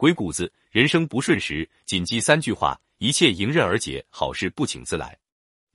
[0.00, 5.14] 鬼谷子，人生不顺时，谨记三句话，一切迎刃而解，好事不请自来。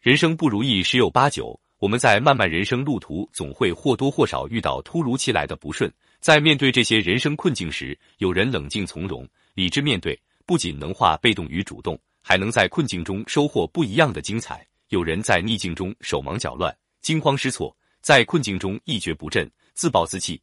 [0.02, 5.94] 人生不如意十有八九，我们在漫漫人生路途，总会或多或少遇到突如其来的不顺。
[6.22, 14.56] 在面对这些人生困境时，有人冷静从容、理智面对，不仅能化被动于主动，还能在困境中收获不一样的精彩；
[14.88, 20.42] 有人在逆境中手忙脚乱、惊慌失措，在困境中一蹶不振、自暴自弃。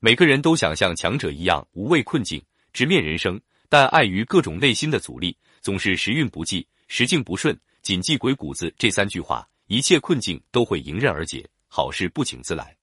[0.00, 2.42] 每个人都想像强者一样无畏困境。
[2.78, 7.58] 直面人生，但碍于各种内心的阻力，总是时运不济，时境不顺。
[7.82, 12.76] 谨记鬼谷子这三句话，一切困境都会迎刃而解，好事不请自来。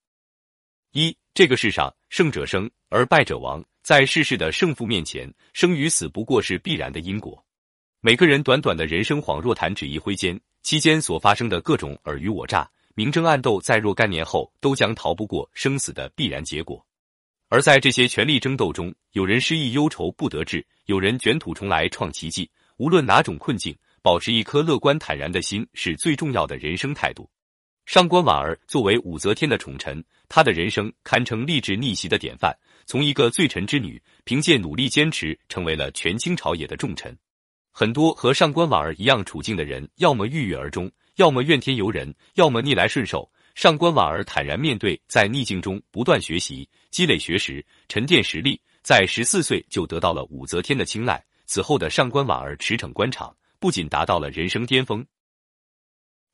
[0.92, 7.42] 一，这个世上胜者生而败者亡，在世事的胜负面前，生与死不过是必然的因果。
[8.02, 16.86] 每个人短短的人生恍若弹指一挥间，期间所发生的各种尔虞我诈、明争暗斗，在若干年后都将逃不过生死的必然结果。
[17.48, 22.50] 而在这些权力争斗中，有人失意忧愁不得志，有人卷土重来创奇迹。
[22.78, 27.30] 无论哪种困境，保持一颗乐观坦然的心是最重要的人生态度。
[27.86, 32.52] 上官婉儿作为武则天的宠臣，她的人生堪称励志逆袭的典范。
[32.88, 37.16] 从一个罪臣之女，凭借努力坚持，成为了权倾朝野的重臣。
[37.72, 43.30] 很多和上官婉儿一样处境的人，要么郁郁而终，要么怨天尤人，要么逆来顺受。
[43.56, 51.24] 上官婉儿坦然面对，在逆境中不断学习、积累学识、沉淀实力，在十四岁就得到了武则天的青睐。
[51.46, 55.06] 此后的上官婉儿驰骋官场，不仅达到了人生巅峰，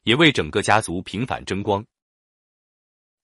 [0.04, 1.86] 也为整个家族平反争光。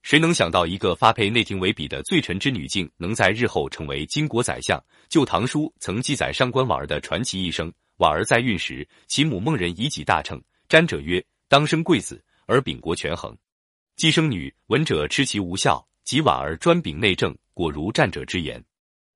[0.04, 4.80] 谁能想到，一个发配内廷为笔的罪臣之女，竟能在日后成为巾帼宰相？
[5.10, 13.36] 《旧唐书》曾记载上官婉儿的传奇一生：婉儿在孕时，其母梦人以己大乘，占者曰：“当生贵子，而秉国权衡。”
[13.98, 18.64] 寄生女，闻者吃其无效，及婉儿专秉内政，果如战者之言。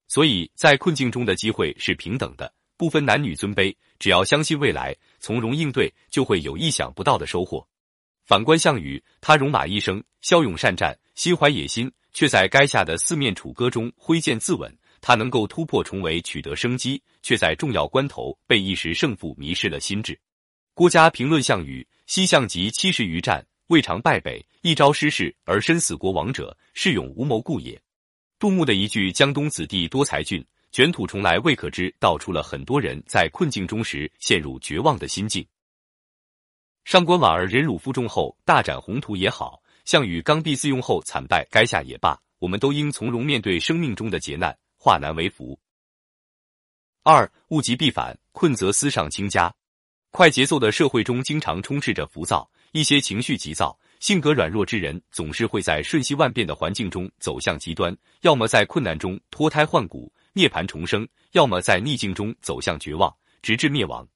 [0.07, 7.63] 所以在困境中的机会是平等的，不分男女尊卑，只要相信未来，从容应对，就会有意想不到的收获。
[8.25, 14.67] 反观项羽，他戎马一生，骁勇善战，心怀野心，却在垓下的四面楚歌中挥剑自刎。
[14.99, 20.19] 他能够突破重围，取得生机，却在重要关头被一时胜负迷失了心智。
[20.73, 23.45] 郭嘉评论项羽：西向及七十余战。
[23.71, 27.81] 未尝败北，一朝失势而身死国亡者，是勇无谋故也。
[28.37, 35.47] 杜牧的一句“江东子弟多才俊，卷土重来未可知”，道出了很多人在困境中时陷入绝望的心境。
[36.83, 45.57] 上官婉儿忍辱负重后大展宏图也好，项羽刚愎自用后惨败垓下也罢，我们都应从容面对生命中的劫难，化难为福。
[47.03, 49.55] 二物极必反，困则思上倾家。
[50.09, 52.51] 快节奏的社会中，经常充斥着浮躁。
[52.71, 64.07] 一些情绪急躁、性格软弱之人，总是会在瞬息万变的环境中走向极端，要么在困难中脱胎换骨、涅槃重生，要么在逆境中走向绝望，直至灭亡。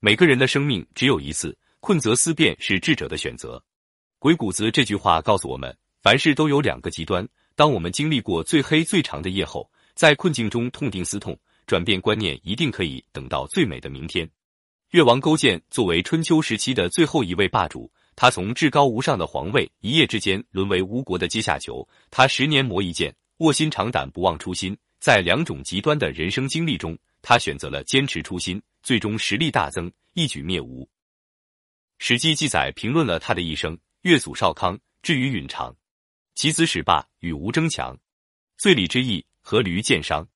[0.00, 3.62] 每个人的生命只有一次，困则思变是智者的选择。
[4.18, 7.26] 鬼谷子这句话告诉我们，凡事都有两个极端。
[7.56, 14.28] 当我们经历过最黑最长的夜后，在困境中痛定思痛，转变观念，一定可以等到最美的明天。
[14.90, 21.86] 越王勾践作为春秋时期的最后一位霸主，他从至高无上的皇位一夜之间沦为吴国的阶下囚。
[22.10, 24.76] 他十年磨一剑，卧薪尝胆，不忘初心。
[25.00, 30.82] 在两种极端的人生经历中，他选择了坚持初心，最终实力大增，一举灭吴。
[31.98, 35.74] 《史记》记载评论了他的一生：越祖少康，至于允常，
[36.34, 37.98] 其子始霸，与吴争强，
[38.56, 40.26] 遂礼之义，阖闾见伤，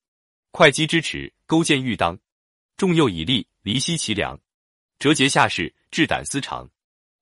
[0.51, 2.17] 会稽之耻，勾践欲当，
[2.77, 4.39] 众诱以利，离析其良。
[4.99, 6.69] 折节下士，志胆思长，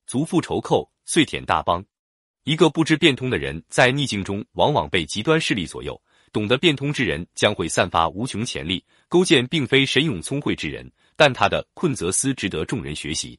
[0.07, 1.83] 足复仇寇，遂舔大邦。
[2.45, 5.93] 一个不知变通的人，在逆境中往往被极端势力左右；
[6.31, 8.81] 懂得变通之人，将会散发无穷潜力。
[9.09, 13.37] 勾践并非神勇聪慧之人，但他的困则思值得众人学习。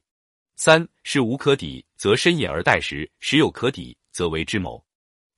[0.57, 4.85] 三是无可抵，则深掩而待时；时有可抵，则为之谋。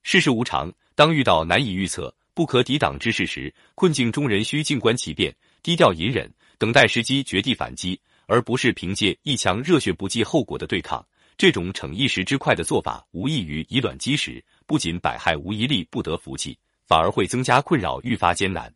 [0.02, 7.98] 世事无常，当遇到难以预测、不可抵挡之事时，困境中人需静观其变，低调隐忍，等待时机，绝地反击。
[8.26, 11.04] 而不是凭借一腔热血不计后果的对抗，
[11.36, 16.56] 这种逞一时之快的做法，无异于以卵击石，不仅百害无一利，不得福气，
[16.86, 18.72] 反而会增加困扰，愈发艰难。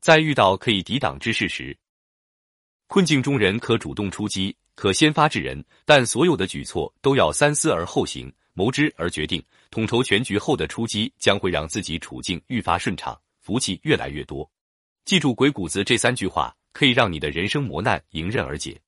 [0.00, 1.76] 在遇到可以抵挡之事时，
[2.86, 14.50] 困境中人可主动出击，可先发制人，但所有的举措都要三思而后行，谋之而决定，统筹全局后的出击，将会让自己处境愈发顺畅，福气越来越多。
[15.04, 18.80] 记住鬼谷子这三句话，可以让你的人生磨难迎刃而解。